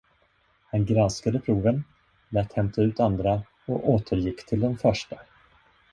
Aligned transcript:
Han 0.71 0.85
granskade 0.85 1.39
proven, 1.39 1.83
lät 2.29 2.53
hämta 2.53 2.81
ut 2.81 2.99
andra 2.99 3.43
och 3.65 3.89
återgick 3.89 4.45
till 4.45 4.59
de 4.59 4.77
första. 4.77 5.15